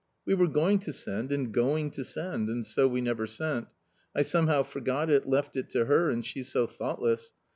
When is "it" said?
5.11-5.27, 5.55-5.69